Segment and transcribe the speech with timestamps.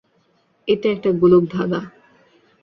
[0.67, 1.83] এটা একটা গোলকধাঁধাঁ।